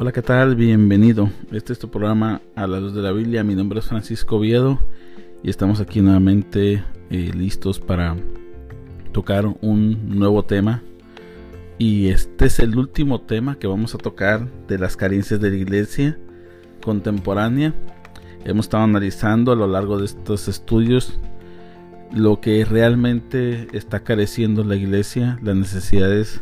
[0.00, 0.56] Hola, ¿qué tal?
[0.56, 1.28] Bienvenido.
[1.52, 3.44] Este es tu programa A la Luz de la Biblia.
[3.44, 4.80] Mi nombre es Francisco Oviedo
[5.42, 8.16] y estamos aquí nuevamente eh, listos para
[9.12, 10.82] tocar un nuevo tema.
[11.76, 15.56] Y este es el último tema que vamos a tocar de las carencias de la
[15.56, 16.18] iglesia
[16.82, 17.74] contemporánea.
[18.46, 21.20] Hemos estado analizando a lo largo de estos estudios
[22.10, 26.40] lo que realmente está careciendo la iglesia, las necesidades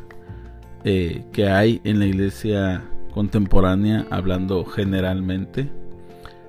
[0.84, 5.70] eh, que hay en la iglesia contemporánea, hablando generalmente,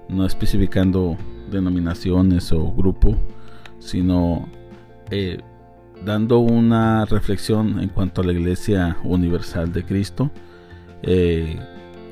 [0.08, 1.18] no especificando
[1.52, 3.16] denominaciones o grupo,
[3.80, 4.48] sino
[5.12, 5.40] eh,
[6.06, 10.32] dando una reflexión en cuanto a la iglesia universal de Cristo.
[11.02, 11.60] Eh,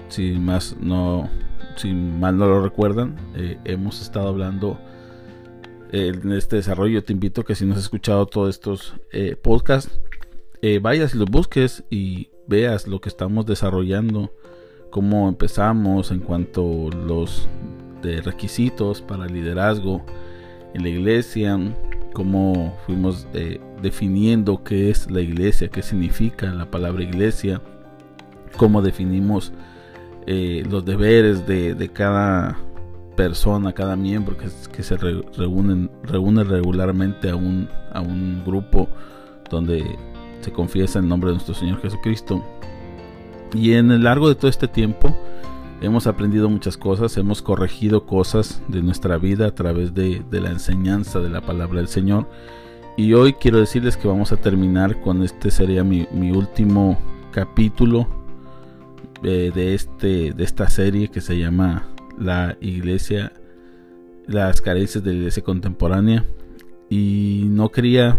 [0.09, 1.29] si más no,
[1.75, 3.16] si mal no lo recuerdan,
[3.66, 4.79] hemos estado hablando
[5.91, 7.03] en este desarrollo.
[7.03, 8.95] Te invito a que si no has escuchado todos estos
[9.41, 9.99] podcasts,
[10.61, 14.33] eh, vayas y los busques y veas lo que estamos desarrollando,
[14.89, 17.47] cómo empezamos en cuanto a los
[18.23, 20.05] requisitos para liderazgo
[20.73, 21.59] en la iglesia,
[22.13, 27.61] cómo fuimos eh, definiendo qué es la iglesia, qué significa la palabra iglesia,
[28.58, 29.53] cómo definimos
[30.25, 32.58] eh, los deberes de, cada
[33.16, 38.88] persona, cada miembro que, se reúnen, reúne regularmente a un, a un grupo
[39.50, 39.83] donde
[40.41, 42.43] se confiesa el nombre de nuestro Señor Jesucristo.
[43.53, 45.16] Y en el largo de todo este tiempo
[45.81, 51.19] hemos aprendido muchas cosas, hemos corregido cosas de nuestra vida a través de, la enseñanza
[51.19, 52.27] de la palabra del Señor.
[52.97, 56.97] Y hoy quiero decirles que vamos a terminar con este sería mi, último
[57.31, 58.07] capítulo
[59.23, 63.33] eh, de, este, de esta serie que se llama La Iglesia,
[64.25, 66.25] las carencias de la Iglesia Contemporánea.
[66.89, 68.17] Y no quería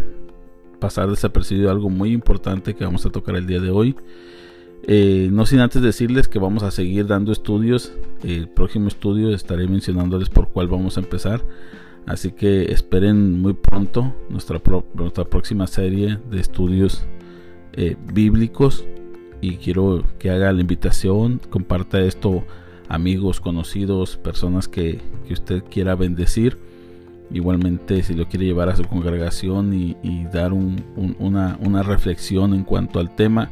[0.78, 3.96] pasar desapercibido algo muy importante que vamos a tocar el día de hoy.
[4.84, 7.92] Eh, no sin antes decirles que vamos a seguir dando estudios.
[8.22, 11.42] El próximo estudio estaré mencionándoles por cuál vamos a empezar.
[12.06, 17.04] Así que esperen muy pronto nuestra, próxima serie de estudios
[17.74, 18.84] eh, bíblicos.
[19.40, 22.44] Y quiero que haga la invitación, comparta esto
[22.88, 25.00] amigos, conocidos, personas que
[25.30, 26.56] usted quiera bendecir
[27.30, 33.14] Igualmente, si lo quiere llevar a su congregación y, dar una, reflexión en cuanto al
[33.14, 33.50] tema,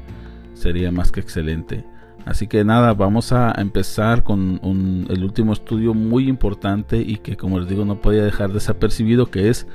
[0.55, 1.85] sería más que excelente.
[2.25, 4.61] Así que nada, vamos a empezar con
[5.09, 9.49] el último estudio muy importante y que como les digo no podía dejar desapercibido, que
[9.49, 9.67] es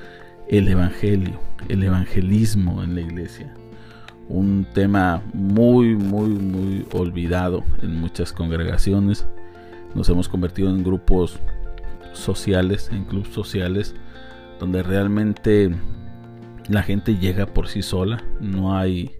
[0.49, 3.53] el Evangelio, el evangelismo en la iglesia.
[4.27, 9.27] Un tema muy, muy, muy olvidado en muchas congregaciones.
[9.93, 11.39] Nos hemos convertido en grupos
[12.13, 13.95] sociales, en clubes sociales,
[14.59, 15.75] donde realmente
[16.69, 19.11] la gente llega por sí sola, no hay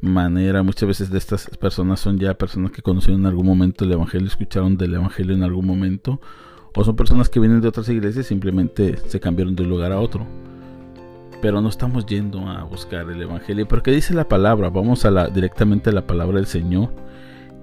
[0.00, 3.92] manera, muchas veces de estas personas son ya personas que conocieron en algún momento el
[3.92, 6.20] Evangelio, escucharon del Evangelio en algún momento,
[6.74, 9.92] o son personas que vienen de otras iglesias y simplemente se cambiaron de un lugar
[9.92, 10.26] a otro.
[11.40, 13.66] Pero no estamos yendo a buscar el Evangelio.
[13.66, 14.70] porque dice la palabra?
[14.70, 16.90] Vamos a la, directamente a la palabra del Señor.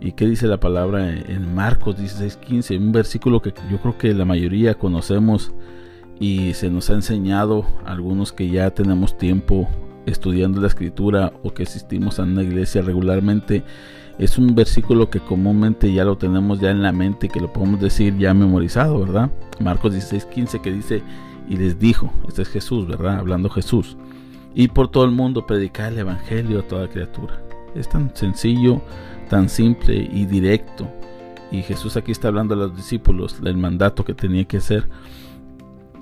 [0.02, 2.78] ¿Y qué dice la palabra en Marcos 16:15?
[2.78, 5.52] Un versículo que yo creo que la mayoría conocemos
[6.20, 9.68] y se nos ha enseñado, algunos que ya tenemos tiempo
[10.06, 13.64] estudiando la escritura o que asistimos a una iglesia regularmente.
[14.18, 17.52] Es un versículo que comúnmente ya lo tenemos ya en la mente y que lo
[17.52, 19.30] podemos decir ya memorizado, ¿verdad?
[19.60, 21.04] Marcos 16:15 que dice,
[21.50, 23.20] y les dijo, este es Jesús, ¿verdad?
[23.20, 23.98] Hablando Jesús.
[24.56, 27.42] Y por todo el mundo predicar el Evangelio a toda criatura.
[27.76, 28.82] Es tan sencillo
[29.30, 30.92] tan simple y directo.
[31.52, 34.88] Y Jesús aquí está hablando a los discípulos del mandato que tenía que hacer.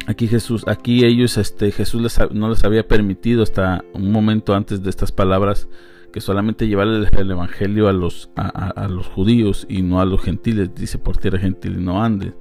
[0.07, 4.81] Aquí Jesús, aquí ellos, este, Jesús les, no les había permitido hasta un momento antes
[4.81, 5.67] de estas palabras
[6.11, 10.73] que solamente llevar el, evangelio a los, a, los judíos y no a los gentiles.
[10.73, 12.33] Dice por tierra gentil y no andes.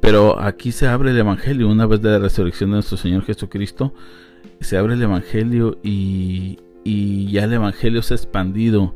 [0.00, 3.94] Pero aquí se abre el evangelio una vez de la resurrección de nuestro Señor Jesucristo.
[4.60, 8.94] Se abre el evangelio y, y ya el evangelio se ha expandido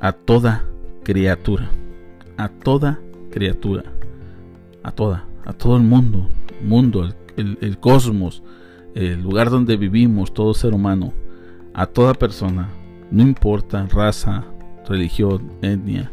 [0.00, 0.64] a toda
[1.04, 1.70] criatura,
[2.36, 2.98] a toda
[3.30, 3.84] criatura,
[4.82, 6.28] a toda, a todo el mundo,
[6.62, 8.42] mundo, el, cosmos,
[8.94, 11.12] el lugar donde vivimos, todo ser humano,
[11.74, 12.70] a toda persona,
[13.10, 14.44] no importa raza,
[14.88, 16.10] religión, etnia,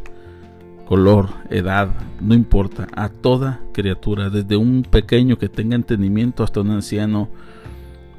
[0.86, 1.88] color, edad,
[2.20, 7.28] no importa, a toda criatura, desde un pequeño que tenga entendimiento hasta un anciano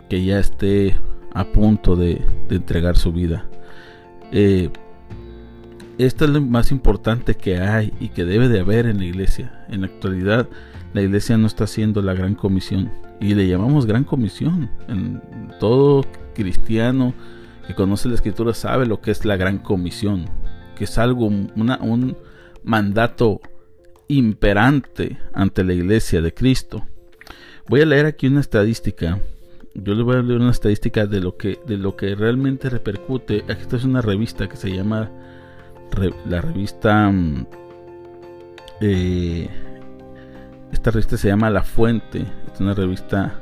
[0.09, 0.95] que ya esté
[1.33, 3.45] a punto de, entregar su vida.
[4.31, 4.69] Eh,
[6.05, 9.65] esto es lo más importante que hay y que debe de haber en la iglesia.
[9.69, 10.47] En la actualidad,
[10.93, 14.69] la iglesia no está haciendo la gran comisión y le llamamos gran comisión.
[14.87, 15.21] En
[15.59, 17.13] todo cristiano
[17.67, 20.25] que conoce la escritura sabe lo que es la gran comisión,
[20.75, 22.17] que es algo, un
[22.63, 23.41] mandato
[24.07, 26.85] imperante ante la iglesia de Cristo.
[27.67, 29.19] Voy a leer aquí una estadística.
[29.75, 33.43] Yo les voy a leer una estadística de lo que, de lo que realmente repercute.
[33.47, 35.11] Esta es una revista que se llama
[36.25, 37.09] la revista.
[37.11, 37.45] Mm,
[38.81, 39.49] eh,
[40.71, 42.25] esta revista se llama La Fuente.
[42.53, 43.39] Es una revista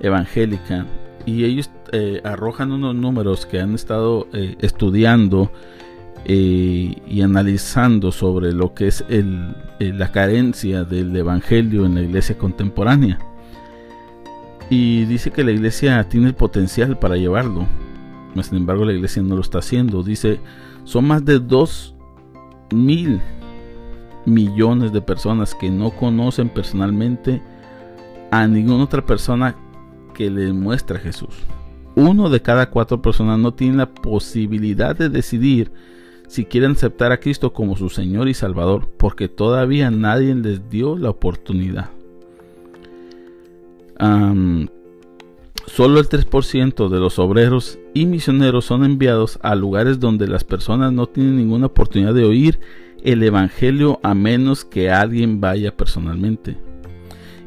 [0.00, 0.86] evangélica.
[1.26, 5.50] Y ellos eh, arrojan unos números que han estado eh, estudiando
[6.26, 9.04] y analizando sobre lo que es
[9.78, 13.18] la carencia del evangelio en la iglesia contemporánea.
[14.70, 17.66] Y dice que la iglesia tiene el potencial para llevarlo.
[18.42, 20.02] Sin embargo, la iglesia no lo está haciendo.
[20.02, 20.40] Dice,
[20.84, 21.94] son más de 2
[22.72, 23.20] mil
[24.26, 27.42] millones de personas que no conocen personalmente
[28.30, 29.56] a ninguna otra persona
[30.14, 31.34] que le muestre a Jesús.
[31.96, 35.70] Uno de cada cuatro personas no tiene la posibilidad de decidir
[36.26, 40.96] si quieren aceptar a Cristo como su Señor y Salvador, porque todavía nadie les dio
[40.96, 41.90] la oportunidad
[45.74, 50.92] solo el 3% de los obreros y misioneros son enviados a lugares donde las personas
[50.92, 52.60] no tienen ninguna oportunidad de oír
[53.02, 56.56] el Evangelio a menos que alguien vaya personalmente.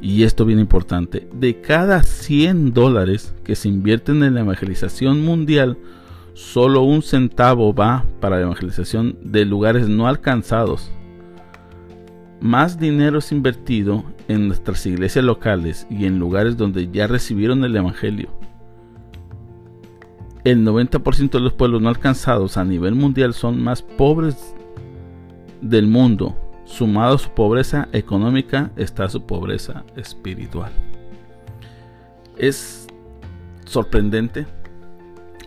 [0.02, 5.78] Y esto bien importante, de cada 100 dólares que se invierten en la evangelización mundial,
[6.34, 10.92] solo un centavo va para la evangelización de lugares no alcanzados
[12.40, 17.76] más dinero es invertido en nuestras iglesias locales y en lugares donde ya recibieron el
[17.76, 18.30] Evangelio.
[20.44, 24.56] El 90% de los pueblos no alcanzados a nivel mundial son más pobres
[25.62, 26.38] del mundo.
[26.66, 30.72] Sumado a su pobreza económica está su pobreza espiritual.
[32.38, 32.88] Es
[33.66, 34.46] sorprendente.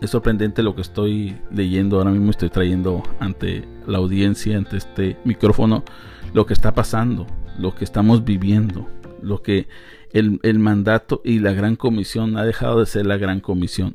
[0.01, 2.31] Es sorprendente lo que estoy leyendo ahora mismo.
[2.31, 5.85] Estoy trayendo ante la audiencia, ante este micrófono
[6.32, 7.27] lo que está pasando,
[7.59, 8.88] lo que estamos viviendo,
[9.23, 9.69] lo que
[10.12, 13.94] el, mandato y la gran comisión ha dejado de ser la gran comisión.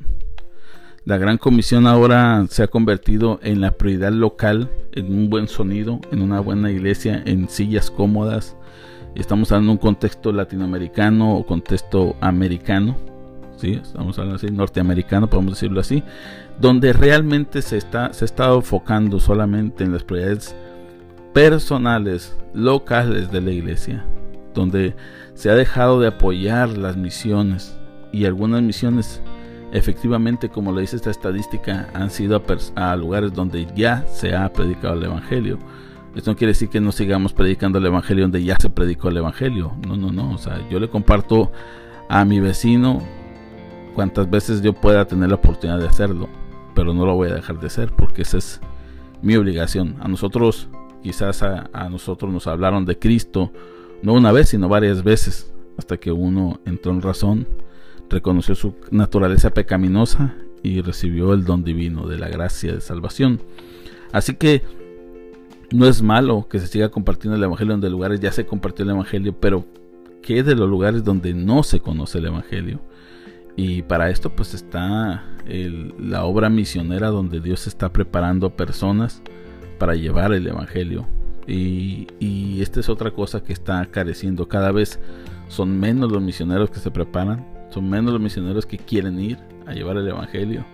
[1.04, 6.00] La gran comisión ahora se ha convertido en la prioridad local, en un buen sonido,
[6.10, 8.56] en una buena iglesia, en sillas cómodas.
[9.14, 12.96] Estamos hablando de un contexto latinoamericano o contexto americano,
[13.56, 13.80] ¿sí?
[13.82, 16.02] estamos así, norteamericano, podemos decirlo así,
[16.60, 20.56] donde realmente se está, se está enfocando solamente en las prioridades
[21.36, 24.06] personales, locales de la iglesia,
[24.54, 24.96] donde
[25.34, 27.78] se ha dejado de apoyar las misiones
[28.10, 29.20] y algunas misiones
[29.70, 32.42] efectivamente, como le dice esta estadística, han sido
[32.74, 35.58] a, lugares donde ya se ha predicado el Evangelio.
[36.14, 39.18] Esto no quiere decir que no sigamos predicando el Evangelio donde ya se predicó el
[39.18, 39.74] Evangelio.
[39.86, 40.32] No, no, no.
[40.32, 41.52] O sea, yo le comparto
[42.08, 43.02] a mi vecino
[43.94, 46.30] cuantas veces yo pueda tener la oportunidad de hacerlo.
[46.74, 48.58] Pero no lo voy a dejar de hacer porque esa es
[49.20, 49.96] mi obligación.
[50.00, 50.70] A nosotros
[51.06, 53.52] Quizás a, nosotros nos hablaron de Cristo,
[54.02, 57.46] no una vez, sino varias veces, hasta que uno entró en razón,
[58.10, 63.40] reconoció su naturaleza pecaminosa y recibió el don divino de la gracia de salvación.
[64.10, 64.64] Así que
[65.70, 68.90] no es malo que se siga compartiendo el Evangelio donde lugares ya se compartió el
[68.90, 69.64] Evangelio, pero
[70.24, 72.80] ¿qué de los lugares donde no se conoce el Evangelio?
[73.54, 79.22] Y para esto pues está la obra misionera donde Dios está preparando personas
[79.78, 81.06] para llevar el Evangelio.
[81.46, 84.48] Y, y esta es otra cosa que está careciendo.
[84.48, 84.98] Cada vez
[85.48, 89.72] son menos los misioneros que se preparan, son menos los misioneros que quieren ir a
[89.72, 90.64] llevar el Evangelio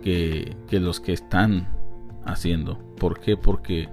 [0.00, 1.68] que, los que están
[2.24, 2.78] haciendo.
[2.98, 3.36] ¿Por qué?
[3.36, 3.88] Porque,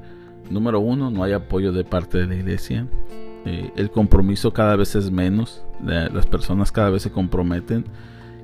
[0.50, 2.88] número uno, no hay apoyo de parte de la iglesia.
[3.46, 5.64] Eh, el compromiso cada vez es menos.
[5.84, 7.86] las personas cada vez se comprometen.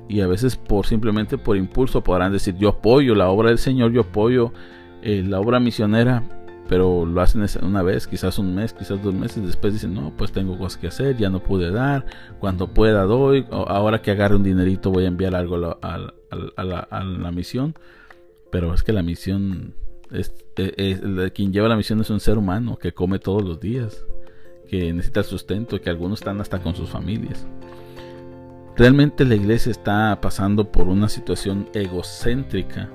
[0.06, 3.90] Y a veces por simplemente por impulso podrán decir yo apoyo la obra del Señor,
[3.90, 4.52] yo apoyo
[5.04, 6.22] eh, la obra misionera,
[6.66, 10.32] pero lo hacen una vez, quizás un mes, quizás dos meses, después dicen, no, pues
[10.32, 12.06] tengo cosas que hacer, ya no pude dar,
[12.40, 15.98] cuando pueda doy, ahora que agarre un dinerito voy a enviar algo a,
[16.64, 17.74] la, misión,
[18.50, 19.74] pero es que la misión,
[20.10, 20.32] es,
[21.34, 24.06] quien lleva la misión es un ser humano que come todos los días,
[24.70, 27.46] que necesita sustento, que algunos están hasta con sus familias.
[28.74, 32.88] Realmente la iglesia está pasando por una situación egocéntrica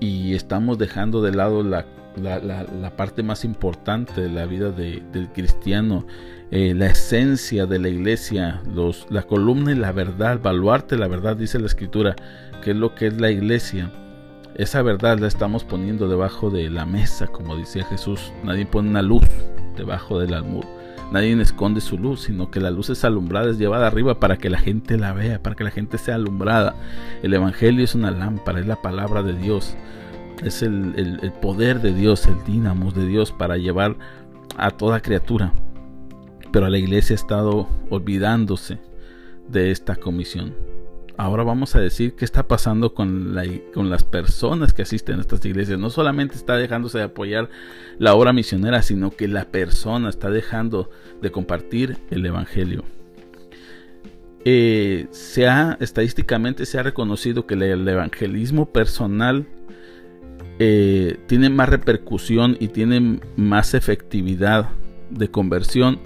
[0.00, 1.86] y estamos dejando de lado la,
[2.96, 6.06] parte más importante de la vida del cristiano,
[6.50, 11.36] eh, la esencia de la iglesia, los, la columna y la verdad, baluarte la verdad,
[11.36, 12.16] dice la escritura,
[12.62, 13.90] que es lo que es la iglesia.
[14.54, 18.32] Esa verdad la estamos poniendo debajo de la mesa, como decía Jesús.
[18.42, 19.24] Nadie pone una luz
[19.76, 20.64] debajo del almud.
[21.12, 24.50] Nadie esconde su luz, sino que la luz es alumbrada, es llevada arriba para que
[24.50, 26.74] la gente la vea, para que la gente sea alumbrada.
[27.22, 29.74] El Evangelio es una lámpara, es la palabra de Dios.
[30.44, 33.96] es el, poder de Dios, el dínamo de Dios para llevar
[34.56, 35.52] a toda criatura.
[36.52, 38.78] Pero la iglesia ha estado olvidándose
[39.48, 40.54] de esta comisión.
[41.18, 43.44] Ahora vamos a decir qué está pasando con, la,
[43.74, 45.76] con las personas que asisten a estas iglesias.
[45.76, 47.50] No solamente está dejándose de apoyar
[47.98, 52.84] la obra misionera, sino que la persona está dejando de compartir el Evangelio.
[54.44, 59.44] Eh, se ha, estadísticamente se ha reconocido que el, evangelismo personal
[60.60, 64.68] eh, tiene más repercusión y tiene más efectividad
[65.10, 65.98] de conversión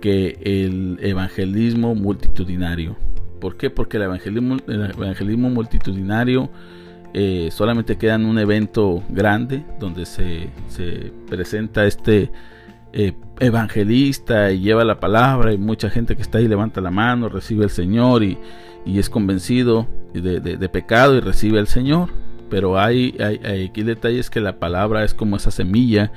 [0.00, 2.96] que el evangelismo multitudinario.
[3.42, 3.70] ¿Por qué?
[3.70, 6.48] Porque el evangelismo, el evangelismo multitudinario
[7.12, 10.48] eh, solamente queda en un evento grande donde se,
[11.28, 12.30] presenta este
[12.92, 17.28] eh, evangelista y lleva la palabra y mucha gente que está ahí levanta la mano,
[17.28, 18.38] recibe al Señor y,
[18.86, 22.10] es convencido de, pecado y recibe al Señor.
[22.48, 26.12] Pero hay, hay, hay aquí detalles que la palabra es como esa semilla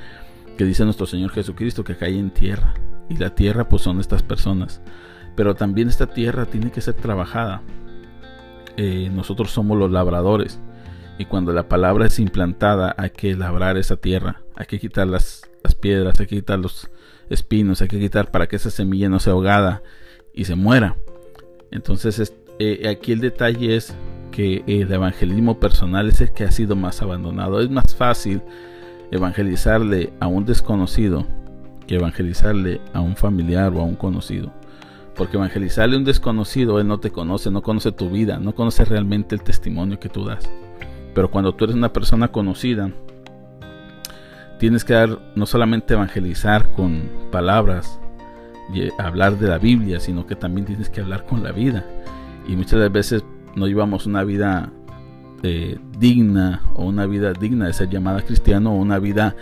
[0.56, 2.74] que dice nuestro Señor Jesucristo que cae en tierra
[3.08, 4.80] y la tierra pues son estas personas.
[5.36, 7.62] Pero también esta tierra tiene que ser trabajada.
[8.76, 10.60] Eh, nosotros somos los labradores
[11.18, 15.48] y cuando la palabra es implantada hay que labrar esa tierra, hay que quitar las,
[15.80, 16.90] piedras, hay que quitar los
[17.30, 19.82] espinos, hay que quitar para que esa semilla no sea ahogada
[20.34, 20.96] y se muera.
[21.70, 23.96] Entonces eh, aquí el detalle es
[24.30, 27.60] que el evangelismo personal es el que ha sido más abandonado.
[27.60, 28.42] Es más fácil
[29.10, 31.26] evangelizarle a un desconocido
[31.86, 34.52] que evangelizarle a un familiar o a un conocido.
[35.16, 38.84] Porque evangelizarle a un desconocido, él no te conoce, no conoce tu vida, no conoce
[38.84, 40.50] realmente el testimonio que tú das.
[41.14, 42.90] Pero cuando tú eres una persona conocida,
[44.58, 47.98] tienes que dar, no solamente evangelizar con palabras,
[48.72, 51.84] y hablar de la Biblia, sino que también tienes que hablar con la vida.
[52.48, 54.70] Y muchas veces no llevamos una vida
[55.42, 59.36] eh, digna o una vida digna de ser llamada cristiano o una vida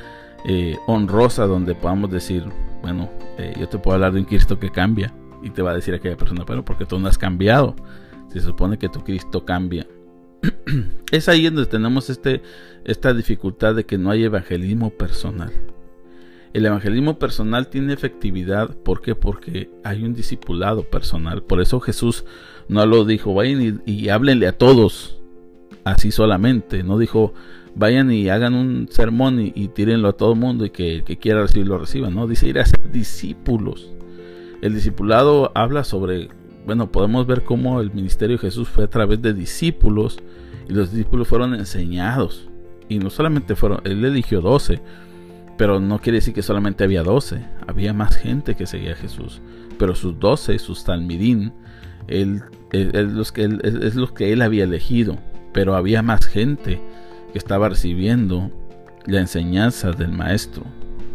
[0.45, 2.45] eh, honrosa donde podamos decir,
[2.83, 5.13] bueno, eh, yo te puedo hablar de un Cristo que cambia
[5.45, 7.77] y te va a decir aquella persona, pero porque tú no has cambiado.
[8.33, 9.87] Se supone que tu Cristo cambia.
[11.13, 12.43] es ahí donde tenemos este,
[12.85, 15.53] esta dificultad de que no hay evangelismo personal.
[16.53, 19.15] El evangelismo personal tiene efectividad, ¿por qué?
[19.15, 21.43] Porque hay un discipulado personal.
[21.43, 22.25] Por eso Jesús
[22.69, 25.19] no lo dijo, vayan y, y háblenle a todos,
[25.85, 26.85] así solamente.
[26.85, 27.35] No dijo,
[27.75, 31.19] vayan y hagan un sermón y, tírenlo a todo el mundo y que el que
[31.19, 32.27] quiera recibirlo reciba, ¿no?
[32.27, 33.94] Dice ir a ser discípulos.
[34.65, 36.31] El discipulado habla sobre,
[36.65, 40.17] bueno, podemos ver cómo el ministerio de Jesús fue a través de discípulos
[40.67, 42.49] y los discípulos fueron enseñados.
[42.89, 44.81] Y no solamente fueron, él eligió 12,
[45.59, 49.43] pero no quiere decir que solamente había 12, había más gente que seguía a Jesús.
[49.79, 51.53] Pero sus 12, sus talmidín,
[52.09, 55.19] él, los que, es los que él había elegido,
[55.53, 56.81] pero había más gente
[57.33, 58.51] que estaba recibiendo
[59.05, 60.65] la enseñanza del Maestro,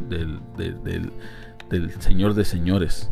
[0.08, 3.12] del, del, Señor de Señores.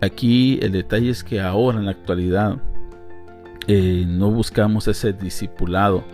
[0.00, 2.62] Aquí el detalle es que ahora en la actualidad
[3.66, 6.04] eh, no buscamos ese discipulado,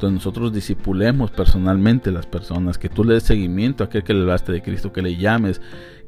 [0.00, 4.22] donde nosotros disipulemos personalmente las personas, que tú le des seguimiento a aquel que le
[4.22, 5.60] hablaste de Cristo, que le llames,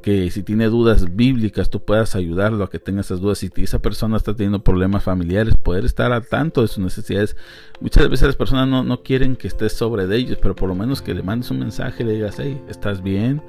[0.03, 3.39] que si tiene dudas bíblicas tú puedas ayudarlo a que tenga esas dudas.
[3.39, 7.37] Si esa persona está teniendo problemas familiares, poder estar al tanto de sus necesidades.
[7.81, 10.75] Muchas veces las personas no, no quieren que estés sobre de ellos, pero por lo
[10.75, 13.43] menos que le mandes un mensaje le digas, hey, ¿estás bien?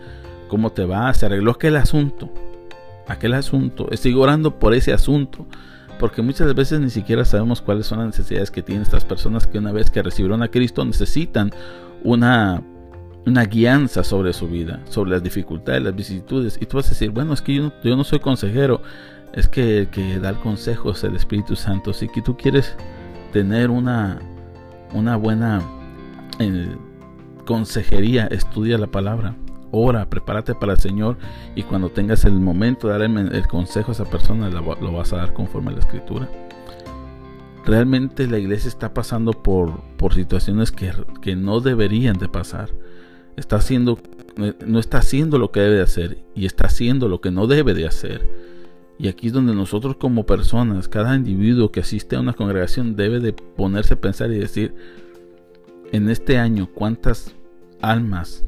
[0.48, 1.14] ¿Cómo te va?
[1.14, 2.32] ¿Se arregló aquel asunto?
[3.10, 3.88] Aquel asunto.
[3.92, 5.46] Estoy orando por ese asunto.
[6.00, 9.58] Porque muchas veces ni siquiera sabemos cuáles son las necesidades que tienen estas personas que
[9.58, 11.52] una vez que recibieron a Cristo necesitan
[12.06, 12.64] una
[13.26, 16.58] una guianza sobre su vida, sobre las dificultades, las vicisitudes.
[16.62, 18.82] Y tú vas a decir, bueno, es que yo no, soy consejero,
[19.34, 21.94] es que el que da el consejo es el Espíritu Santo.
[21.94, 22.76] Si tú quieres
[23.32, 24.20] tener una,
[24.94, 25.62] una buena
[26.40, 26.76] eh,
[27.46, 29.36] consejería, estudia la palabra,
[29.72, 31.18] ora, prepárate para el Señor
[31.56, 35.18] y cuando tengas el momento de dar el, consejo a esa persona, lo, vas a
[35.18, 36.30] dar conforme a la Escritura.
[37.66, 42.70] Realmente la iglesia está pasando por, por situaciones que, que no deberían de pasar
[43.40, 43.98] está haciendo,
[44.66, 47.74] no está haciendo lo que debe de hacer y está haciendo lo que no debe
[47.74, 48.28] de hacer.
[48.98, 53.20] Y aquí es donde nosotros como personas, cada individuo que asiste a una congregación debe
[53.20, 54.76] de ponerse a pensar y decir,
[55.92, 57.34] en este año, ¿cuántas
[57.82, 58.46] almas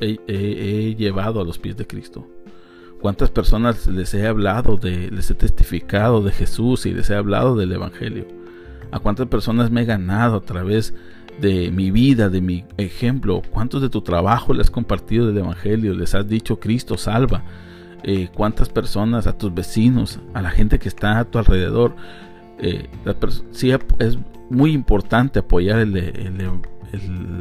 [0.00, 2.26] he, llevado a los pies de Cristo?
[3.00, 7.56] ¿Cuántas personas les he hablado, de, les he testificado de Jesús y les he hablado
[7.56, 8.26] del Evangelio?
[8.90, 10.94] ¿A cuántas personas me he ganado a través
[11.40, 15.92] de mi vida, de mi ejemplo, cuántos de tu trabajo les has compartido del Evangelio,
[15.94, 17.44] les has dicho Cristo salva,
[18.02, 21.94] eh, cuántas personas, a tus vecinos, a la gente que está a tu alrededor.
[22.58, 22.88] Eh,
[23.50, 25.84] sí, es, muy importante apoyar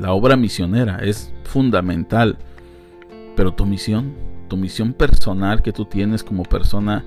[0.01, 2.37] la obra misionera, es fundamental.
[3.35, 4.13] Pero tu misión,
[4.47, 7.03] tu misión personal que tú tienes como persona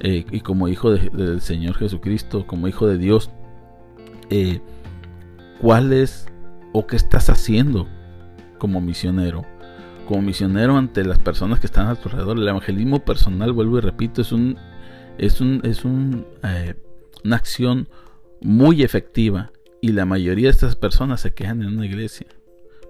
[0.00, 3.30] eh, y como hijo del Señor Jesucristo, como hijo de Dios,
[4.30, 4.60] eh,
[5.60, 6.26] ¿cuál es
[6.72, 7.86] o qué estás haciendo
[8.58, 9.44] como misionero?
[10.06, 12.38] Como misionero ante las personas que están a tu alrededor.
[12.38, 14.56] El evangelismo personal, vuelvo y repito, es un
[15.18, 16.74] es un es un, eh,
[17.24, 17.88] una acción
[18.40, 19.50] muy efectiva
[19.86, 22.26] y la mayoría de estas personas se quedan en una iglesia.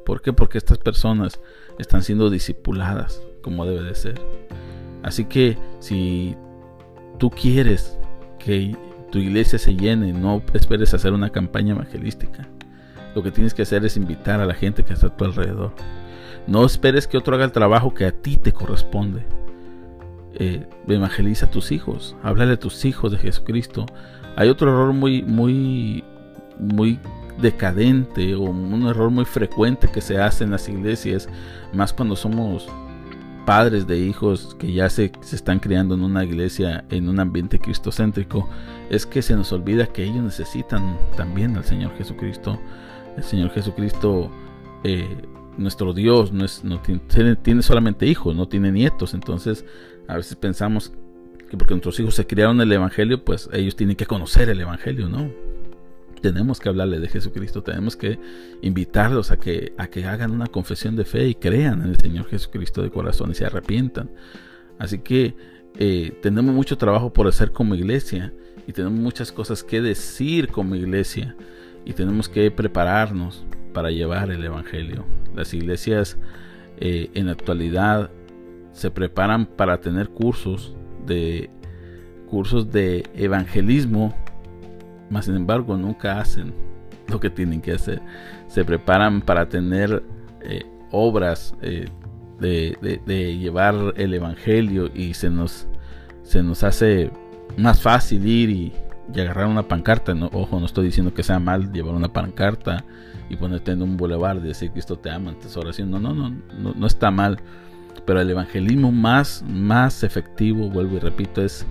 [0.07, 0.33] ¿Por qué?
[0.33, 1.41] Porque estas personas
[1.79, 4.19] están siendo discipuladas como debe de ser.
[5.03, 6.35] Así que si
[7.19, 7.99] tú quieres
[8.39, 8.75] que
[9.13, 12.49] tu iglesia se llene, no esperes hacer una campaña evangelística.
[13.15, 15.75] Lo que tienes que hacer es invitar a la gente que está a tu alrededor.
[16.47, 19.27] No esperes que otro haga el trabajo que a ti te corresponde.
[20.33, 23.85] Eh, evangeliza a tus hijos, háblale a tus hijos de Jesucristo.
[24.35, 26.05] Hay otro error muy, muy,
[26.59, 26.99] muy
[27.41, 31.29] decadente o un error muy frecuente que se hace en las iglesias,
[31.73, 32.69] más cuando somos
[33.47, 37.59] padres de hijos que ya se, se, están criando en una iglesia, en un ambiente
[37.59, 38.47] cristocéntrico,
[38.91, 42.59] es que se nos olvida que ellos necesitan también al Señor Jesucristo.
[43.17, 44.31] El Señor Jesucristo,
[44.85, 45.23] eh,
[45.57, 49.15] nuestro Dios, no, es, no tiene, tiene, solamente hijos, no tiene nietos.
[49.15, 49.65] Entonces,
[50.09, 50.93] a veces pensamos
[51.49, 55.09] que porque nuestros hijos se criaron el Evangelio, pues ellos tienen que conocer el Evangelio,
[55.09, 55.31] ¿no?
[56.33, 58.19] Tenemos que hablarle de Jesucristo, tenemos que
[58.61, 62.27] invitarlos a que, a que hagan una confesión de fe y crean en el Señor
[62.27, 64.11] Jesucristo de corazón y se arrepientan.
[64.77, 65.37] Así que
[65.79, 68.33] eh, tenemos mucho trabajo por hacer como iglesia
[68.67, 71.37] y tenemos muchas cosas que decir como iglesia
[71.85, 75.05] y tenemos que prepararnos para llevar el Evangelio.
[75.33, 76.19] Las iglesias
[76.79, 78.11] eh, en la actualidad
[78.73, 80.75] se preparan para tener cursos
[81.07, 81.51] de
[82.29, 84.13] cursos de evangelismo
[85.11, 86.53] mas sin embargo nunca hacen
[87.09, 88.01] lo que tienen que hacer.
[88.49, 90.03] Se preparan para tener
[90.43, 91.87] eh, obras eh,
[92.41, 95.67] de, llevar el Evangelio y se nos,
[96.23, 97.11] se nos hace
[97.57, 98.73] más fácil ir y,
[99.15, 100.15] agarrar una pancarta.
[100.15, 102.85] No, ojo, no estoy diciendo que sea mal llevar una pancarta
[103.29, 105.91] y ponerte en un bulevar y decir Cristo te ama antes oración.
[105.91, 107.39] No, no, no, no, no está mal.
[108.05, 111.67] Pero el evangelismo más, más efectivo, vuelvo y repito, es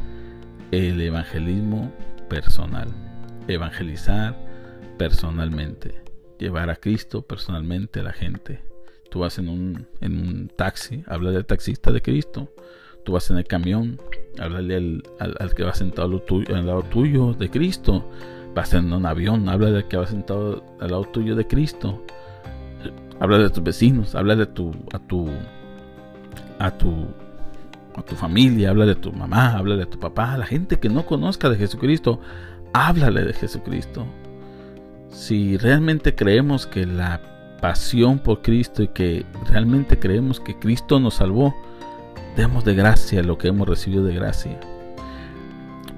[0.71, 1.91] el evangelismo
[2.27, 3.04] personal
[3.47, 4.35] evangelizar
[4.97, 6.01] personalmente,
[6.39, 8.63] llevar a Cristo personalmente a la gente.
[9.09, 12.53] Tú vas en un, en un taxi, habla del taxista de Cristo.
[13.03, 13.99] Tú vas en el camión,
[14.39, 18.09] háblale al, al, que va sentado al, tuyo, al lado tuyo de Cristo.
[18.53, 22.03] Vas en un avión, habla del que va sentado al lado tuyo de Cristo.
[23.19, 25.29] Habla de tus vecinos, habla de tu, a tu,
[26.59, 27.07] a tu,
[27.95, 31.05] a tu familia, habla de tu mamá, habla de tu papá, la gente que no
[31.05, 32.19] conozca de Jesucristo,
[32.75, 34.05] háblale de Jesucristo.
[35.09, 37.21] Si realmente creemos que la
[37.61, 41.55] pasión por Cristo y que realmente creemos que Cristo nos salvó,
[42.35, 44.59] demos de gracia lo que hemos recibido de gracia.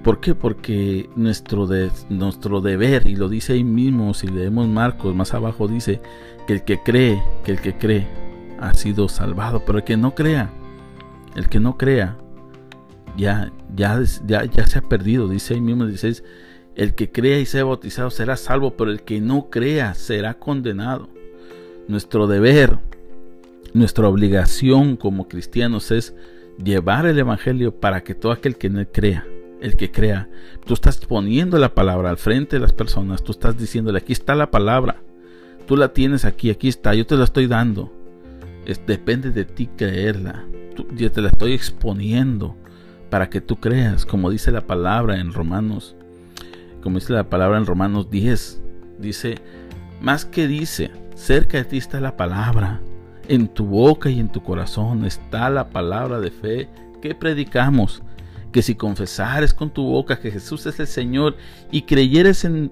[0.03, 0.35] ¿Por qué?
[0.35, 1.67] Porque nuestro,
[2.09, 5.99] nuestro deber, y lo dice ahí mismo, si leemos Marcos, más abajo dice
[6.45, 8.07] que el que cree, que el que cree
[8.59, 10.51] ha sido salvado, pero el que no crea,
[11.35, 12.17] el que no crea,
[13.17, 16.23] ya, ya, ya, ya se ha perdido, dice ahí mismo, dice
[16.77, 21.09] el que crea y sea bautizado será salvo, pero el que no crea será condenado.
[21.87, 22.77] Nuestro deber,
[23.73, 26.15] nuestra obligación como cristianos es
[26.63, 29.25] llevar el Evangelio para que todo aquel que no crea,
[29.59, 30.29] el que crea,
[30.65, 34.35] tú estás poniendo la palabra al frente de las personas, tú estás diciéndole, aquí está
[34.35, 35.01] la palabra,
[35.65, 37.91] tú la tienes aquí, aquí está, yo te la estoy dando.
[38.67, 40.45] Es, depende de ti creerla,
[40.95, 42.55] yo te la estoy exponiendo
[43.09, 45.96] para que tú creas, como dice la palabra en Romanos
[46.81, 48.61] como dice la palabra en Romanos 10,
[48.99, 49.35] dice,
[50.01, 52.81] más que dice, cerca de ti está la palabra,
[53.27, 56.69] en tu boca y en tu corazón está la palabra de fe
[57.01, 58.01] que predicamos,
[58.51, 61.35] que si confesares con tu boca que Jesús es el Señor
[61.71, 62.71] y creyeres en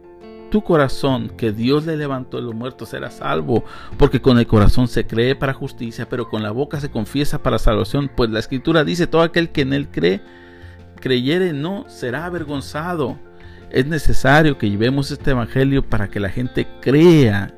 [0.49, 3.65] tu corazón que Dios le levantó de los muertos, serás salvo,
[3.97, 7.59] porque con el corazón se cree para justicia, pero con la boca se confiesa para
[7.59, 10.21] salvación, pues la escritura dice, todo aquel que en él cree,
[11.01, 13.19] creyere no será avergonzado.
[13.69, 17.53] Es necesario que llevemos este evangelio para que la gente crea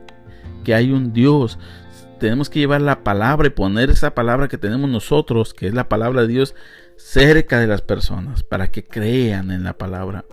[0.63, 1.60] que hay un Dios.
[2.20, 5.88] Tenemos que llevar la palabra y poner esa palabra que tenemos nosotros, que es la
[5.88, 6.56] palabra de Dios,
[6.96, 10.26] cerca de las personas para que crean en la palabra.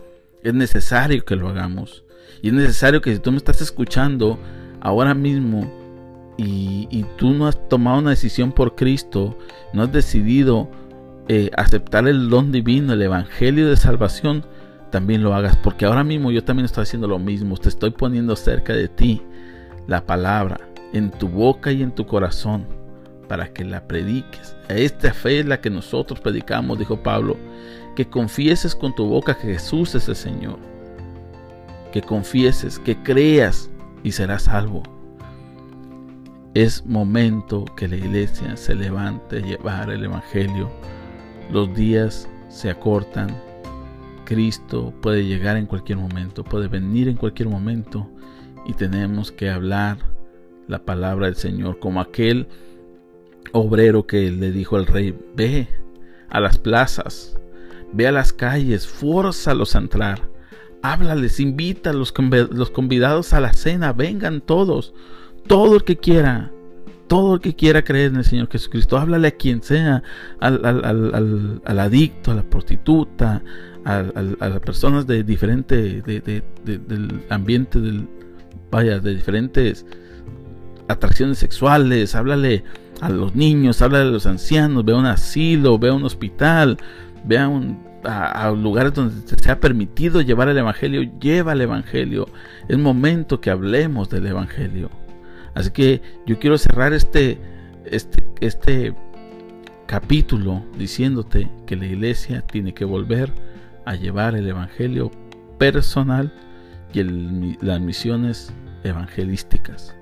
[0.43, 2.03] Es necesario que lo hagamos.
[2.41, 4.39] Y es necesario que si tú me estás escuchando
[4.81, 5.71] ahora mismo
[6.37, 9.37] y, tú no has tomado una decisión por Cristo,
[9.73, 10.69] no has decidido
[11.27, 14.45] eh, aceptar el don divino, el Evangelio de salvación,
[14.95, 18.33] también lo hagas, porque ahora mismo yo también estoy haciendo lo mismo, te estoy poniendo
[18.37, 19.21] cerca de ti
[19.87, 20.57] la palabra
[20.93, 22.65] en tu boca y en tu corazón
[23.27, 24.55] para que la prediques.
[24.69, 27.35] Esta fe es la que nosotros predicamos, dijo Pablo,
[27.97, 30.59] que confieses con tu boca que Jesús es el Señor,
[31.91, 33.69] que confieses, que creas
[34.01, 34.81] y serás salvo.
[36.53, 40.71] Es momento que la iglesia se levante a llevar el Evangelio.
[41.51, 43.35] Los días se acortan.
[44.25, 48.09] Cristo puede llegar en cualquier momento, puede venir en cualquier momento
[48.65, 49.97] y tenemos que hablar
[50.67, 52.47] la palabra del Señor como aquel
[53.51, 55.67] obrero que le dijo al rey, ve
[56.29, 57.37] a las plazas,
[57.93, 60.21] ve a las calles, fórzalos a entrar,
[60.81, 64.93] háblales, invita a los, convidados a la cena, vengan todos,
[65.47, 66.51] todo el que quiera,
[67.07, 70.03] todo el que quiera creer en el Señor Jesucristo, háblale a quien sea,
[70.39, 73.43] al, adicto, a la prostituta,
[73.85, 78.07] a, las personas de diferente, del ambiente, del,
[78.71, 79.85] vaya, de diferentes
[80.87, 82.63] atracciones sexuales, háblale
[83.01, 86.77] a los niños, háblale a los ancianos, ve a un asilo, ve a un hospital,
[87.25, 92.27] ve a, un, a, lugares donde se ha permitido llevar el Evangelio, lleva el Evangelio.
[92.67, 94.89] Es momento que hablemos del Evangelio.
[95.53, 97.37] Así que yo quiero cerrar este,
[97.85, 98.95] este, este
[99.85, 103.31] capítulo diciéndote que la iglesia tiene que volver
[103.85, 105.11] a llevar el Evangelio
[105.57, 106.33] personal
[106.93, 107.03] y
[107.63, 109.95] las misiones evangelísticas.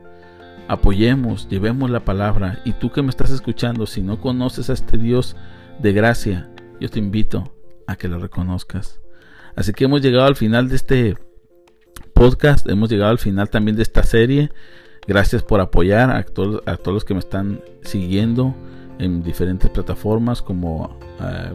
[0.67, 4.97] Apoyemos, llevemos la palabra y tú que me estás escuchando, si no conoces a este
[4.97, 5.35] Dios
[5.79, 7.53] de gracia, yo te invito
[7.87, 9.01] a que lo reconozcas.
[9.55, 11.17] Así que hemos llegado al final de este
[12.13, 14.51] podcast, hemos llegado al final también de esta serie.
[15.05, 18.55] Gracias por apoyar a, todos, a todos los que me están siguiendo
[18.99, 21.53] en diferentes plataformas como eh,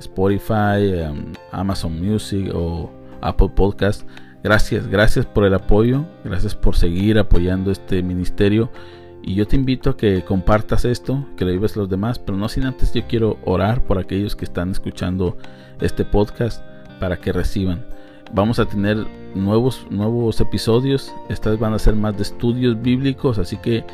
[0.00, 4.08] Spotify, em, Amazon Music o Apple Podcast.
[4.42, 8.70] Gracias, gracias por el apoyo, gracias por seguir apoyando este ministerio.
[9.22, 12.48] Y yo te invito a que compartas esto, que lo vives los demás, pero no
[12.48, 15.36] sin antes yo quiero orar por aquellos que están escuchando
[15.80, 16.64] este podcast
[16.98, 17.84] para que reciban.
[18.32, 23.58] Vamos a tener nuevos, nuevos episodios, estas van a ser más de estudios bíblicos, así
[23.58, 23.84] que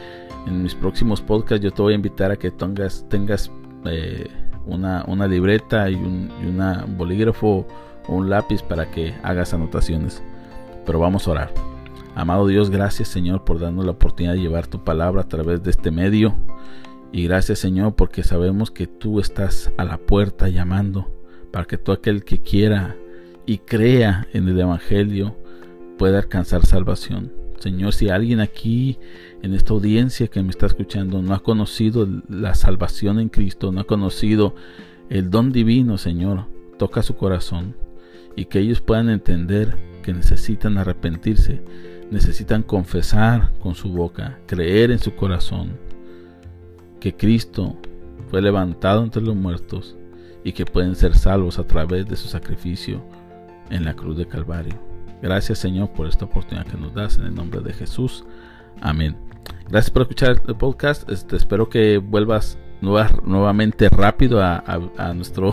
[0.46, 3.50] en mis próximos podcasts yo te voy a invitar a que tengas, tengas
[3.86, 4.28] eh,
[4.66, 7.66] una, una, libreta y un una bolígrafo
[8.08, 10.22] o un lápiz para que hagas anotaciones
[10.86, 11.54] pero vamos a orar.
[12.14, 15.70] Amado Dios, gracias Señor por darnos la oportunidad de llevar tu palabra a través de
[15.70, 16.34] este medio.
[17.12, 21.12] Y gracias Señor porque sabemos que tú estás a la puerta llamando
[21.50, 22.96] para que todo aquel que quiera
[23.44, 25.36] y crea en el Evangelio
[25.98, 27.32] pueda alcanzar salvación.
[27.58, 28.98] Señor, si alguien aquí
[29.46, 33.80] en esta audiencia que me está escuchando no ha conocido la salvación en Cristo, no
[33.80, 34.56] ha conocido
[35.08, 36.46] el don divino, Señor,
[36.78, 37.76] toca su corazón
[38.34, 41.62] y que ellos puedan entender que necesitan arrepentirse,
[42.10, 45.78] necesitan confesar con su boca, creer en su corazón
[46.98, 47.76] que Cristo
[48.28, 49.96] fue levantado entre los muertos
[50.42, 53.00] y que pueden ser salvos a través de su sacrificio
[53.70, 54.74] en la cruz de Calvario.
[55.22, 58.24] Gracias Señor por esta oportunidad que nos das en el nombre de Jesús.
[58.80, 59.25] Amén.
[59.68, 61.08] Gracias por escuchar el podcast.
[61.10, 64.62] Este, espero que vuelvas nuevamente rápido a,
[65.14, 65.52] nuestro,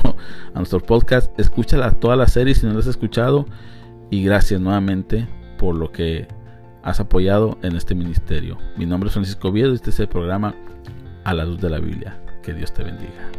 [0.54, 1.38] a nuestro podcast.
[1.40, 3.46] Escúchala toda la serie si no la has escuchado
[4.10, 5.28] y gracias nuevamente
[5.58, 6.28] por lo que
[6.84, 8.58] has apoyado en este ministerio.
[8.78, 10.54] Mi nombre es Francisco Viedo y este es el programa
[11.24, 12.20] A la Luz de la Biblia.
[12.44, 13.32] Que Dios te bendiga.